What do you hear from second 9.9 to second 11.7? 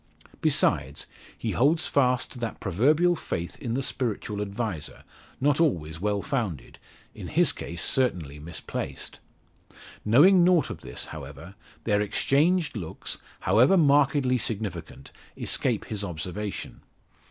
Knowing nought of this, however,